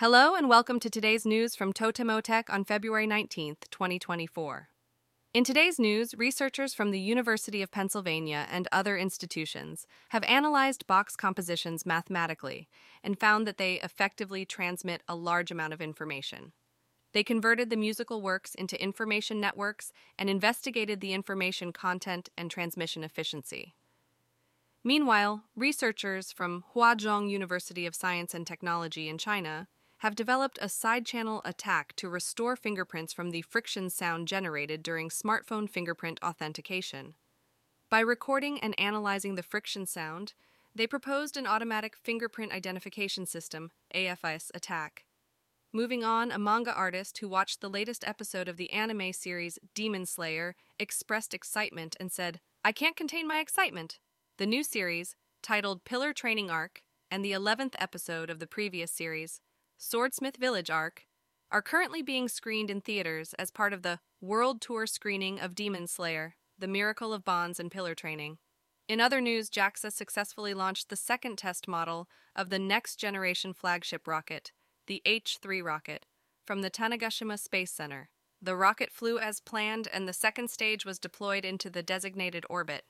Hello 0.00 0.36
and 0.36 0.48
welcome 0.48 0.78
to 0.78 0.88
today's 0.88 1.26
news 1.26 1.56
from 1.56 1.72
Totemotech 1.72 2.44
on 2.50 2.62
February 2.62 3.08
19th, 3.08 3.68
2024. 3.72 4.68
In 5.34 5.42
today's 5.42 5.80
news, 5.80 6.14
researchers 6.16 6.72
from 6.72 6.92
the 6.92 7.00
University 7.00 7.62
of 7.62 7.72
Pennsylvania 7.72 8.46
and 8.48 8.68
other 8.70 8.96
institutions 8.96 9.88
have 10.10 10.22
analyzed 10.22 10.86
Bach 10.86 11.10
compositions 11.16 11.84
mathematically 11.84 12.68
and 13.02 13.18
found 13.18 13.44
that 13.48 13.58
they 13.58 13.80
effectively 13.80 14.44
transmit 14.44 15.02
a 15.08 15.16
large 15.16 15.50
amount 15.50 15.72
of 15.72 15.82
information. 15.82 16.52
They 17.12 17.24
converted 17.24 17.68
the 17.68 17.76
musical 17.76 18.22
works 18.22 18.54
into 18.54 18.80
information 18.80 19.40
networks 19.40 19.92
and 20.16 20.30
investigated 20.30 21.00
the 21.00 21.12
information 21.12 21.72
content 21.72 22.28
and 22.38 22.52
transmission 22.52 23.02
efficiency. 23.02 23.74
Meanwhile, 24.84 25.42
researchers 25.56 26.30
from 26.30 26.62
Huazhong 26.76 27.28
University 27.28 27.84
of 27.84 27.96
Science 27.96 28.32
and 28.32 28.46
Technology 28.46 29.08
in 29.08 29.18
China 29.18 29.66
have 29.98 30.14
developed 30.14 30.58
a 30.60 30.68
side 30.68 31.04
channel 31.04 31.42
attack 31.44 31.94
to 31.96 32.08
restore 32.08 32.56
fingerprints 32.56 33.12
from 33.12 33.30
the 33.30 33.42
friction 33.42 33.90
sound 33.90 34.28
generated 34.28 34.82
during 34.82 35.08
smartphone 35.08 35.68
fingerprint 35.68 36.20
authentication. 36.22 37.14
By 37.90 38.00
recording 38.00 38.60
and 38.60 38.78
analyzing 38.78 39.34
the 39.34 39.42
friction 39.42 39.86
sound, 39.86 40.34
they 40.74 40.86
proposed 40.86 41.36
an 41.36 41.46
automatic 41.46 41.96
fingerprint 41.96 42.52
identification 42.52 43.26
system, 43.26 43.72
AFIS, 43.94 44.50
attack. 44.54 45.04
Moving 45.72 46.04
on, 46.04 46.30
a 46.30 46.38
manga 46.38 46.72
artist 46.72 47.18
who 47.18 47.28
watched 47.28 47.60
the 47.60 47.68
latest 47.68 48.06
episode 48.06 48.48
of 48.48 48.56
the 48.56 48.72
anime 48.72 49.12
series 49.12 49.58
Demon 49.74 50.06
Slayer 50.06 50.54
expressed 50.78 51.34
excitement 51.34 51.96
and 51.98 52.12
said, 52.12 52.40
I 52.64 52.72
can't 52.72 52.96
contain 52.96 53.26
my 53.26 53.40
excitement. 53.40 53.98
The 54.38 54.46
new 54.46 54.62
series, 54.62 55.16
titled 55.42 55.84
Pillar 55.84 56.12
Training 56.12 56.50
Arc, 56.50 56.82
and 57.10 57.24
the 57.24 57.32
11th 57.32 57.74
episode 57.78 58.30
of 58.30 58.38
the 58.38 58.46
previous 58.46 58.92
series, 58.92 59.40
Swordsmith 59.80 60.36
Village 60.36 60.70
arc, 60.70 61.06
are 61.52 61.62
currently 61.62 62.02
being 62.02 62.28
screened 62.28 62.68
in 62.68 62.80
theaters 62.80 63.32
as 63.38 63.52
part 63.52 63.72
of 63.72 63.82
the 63.82 64.00
World 64.20 64.60
Tour 64.60 64.88
screening 64.88 65.38
of 65.38 65.54
Demon 65.54 65.86
Slayer, 65.86 66.34
The 66.58 66.66
Miracle 66.66 67.14
of 67.14 67.24
Bonds 67.24 67.60
and 67.60 67.70
Pillar 67.70 67.94
Training. 67.94 68.38
In 68.88 69.00
other 69.00 69.20
news, 69.20 69.48
JAXA 69.48 69.92
successfully 69.92 70.52
launched 70.52 70.88
the 70.88 70.96
second 70.96 71.38
test 71.38 71.68
model 71.68 72.08
of 72.34 72.50
the 72.50 72.58
next 72.58 72.96
generation 72.96 73.54
flagship 73.54 74.08
rocket, 74.08 74.50
the 74.88 75.00
H 75.06 75.38
3 75.40 75.62
rocket, 75.62 76.06
from 76.44 76.62
the 76.62 76.70
Tanegashima 76.70 77.38
Space 77.38 77.70
Center. 77.70 78.10
The 78.42 78.56
rocket 78.56 78.90
flew 78.90 79.20
as 79.20 79.38
planned, 79.38 79.86
and 79.92 80.08
the 80.08 80.12
second 80.12 80.50
stage 80.50 80.84
was 80.84 80.98
deployed 80.98 81.44
into 81.44 81.70
the 81.70 81.84
designated 81.84 82.44
orbit. 82.50 82.84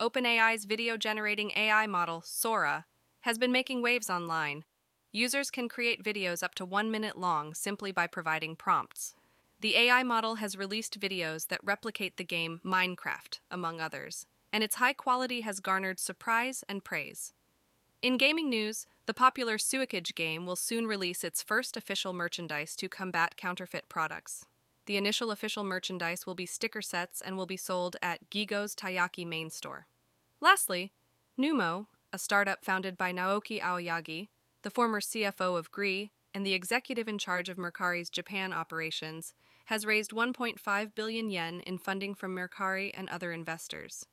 OpenAI's 0.00 0.64
video 0.64 0.96
generating 0.96 1.52
AI 1.54 1.86
model, 1.86 2.22
Sora, 2.24 2.86
has 3.20 3.36
been 3.36 3.52
making 3.52 3.82
waves 3.82 4.08
online, 4.08 4.64
Users 5.12 5.50
can 5.50 5.68
create 5.68 6.04
videos 6.04 6.42
up 6.42 6.54
to 6.54 6.64
one 6.64 6.90
minute 6.90 7.18
long 7.18 7.52
simply 7.52 7.90
by 7.90 8.06
providing 8.06 8.54
prompts. 8.54 9.14
The 9.60 9.76
AI 9.76 10.02
model 10.04 10.36
has 10.36 10.56
released 10.56 11.00
videos 11.00 11.48
that 11.48 11.64
replicate 11.64 12.16
the 12.16 12.24
game 12.24 12.60
Minecraft, 12.64 13.40
among 13.50 13.80
others, 13.80 14.26
and 14.52 14.62
its 14.62 14.76
high 14.76 14.92
quality 14.92 15.40
has 15.40 15.60
garnered 15.60 15.98
surprise 15.98 16.64
and 16.68 16.84
praise. 16.84 17.32
In 18.02 18.16
gaming 18.16 18.48
news, 18.48 18.86
the 19.06 19.12
popular 19.12 19.58
Suika 19.58 20.02
game 20.14 20.46
will 20.46 20.56
soon 20.56 20.86
release 20.86 21.24
its 21.24 21.42
first 21.42 21.76
official 21.76 22.12
merchandise 22.12 22.76
to 22.76 22.88
combat 22.88 23.36
counterfeit 23.36 23.88
products. 23.88 24.46
The 24.86 24.96
initial 24.96 25.30
official 25.30 25.64
merchandise 25.64 26.24
will 26.26 26.34
be 26.34 26.46
sticker 26.46 26.80
sets 26.80 27.20
and 27.20 27.36
will 27.36 27.46
be 27.46 27.56
sold 27.56 27.96
at 28.00 28.30
Gigo's 28.30 28.74
Taiyaki 28.74 29.26
main 29.26 29.50
store. 29.50 29.86
Lastly, 30.40 30.92
Numo, 31.38 31.86
a 32.12 32.18
startup 32.18 32.64
founded 32.64 32.96
by 32.96 33.12
Naoki 33.12 33.60
Aoyagi, 33.60 34.28
the 34.62 34.70
former 34.70 35.00
CFO 35.00 35.58
of 35.58 35.70
Gree 35.70 36.10
and 36.34 36.46
the 36.46 36.54
executive 36.54 37.08
in 37.08 37.18
charge 37.18 37.48
of 37.48 37.56
Mercari's 37.56 38.10
Japan 38.10 38.52
operations, 38.52 39.34
has 39.66 39.86
raised 39.86 40.12
1.5 40.12 40.94
billion 40.94 41.30
yen 41.30 41.60
in 41.60 41.78
funding 41.78 42.14
from 42.14 42.34
Mercari 42.34 42.90
and 42.94 43.08
other 43.08 43.32
investors. 43.32 44.06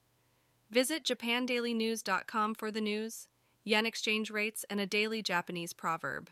Visit 0.70 1.04
japandailynews.com 1.04 2.55
for 2.55 2.71
the 2.71 2.82
news, 2.82 3.27
yen 3.64 3.86
exchange 3.86 4.30
rates, 4.30 4.66
and 4.70 4.80
a 4.80 4.86
daily 4.86 5.21
Japanese 5.21 5.73
proverb. 5.73 6.30